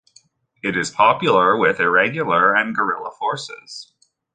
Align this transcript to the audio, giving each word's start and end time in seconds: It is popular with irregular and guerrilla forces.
It 0.63 0.75
is 0.75 0.89
popular 0.89 1.55
with 1.55 1.79
irregular 1.79 2.55
and 2.55 2.75
guerrilla 2.75 3.11
forces. 3.11 3.93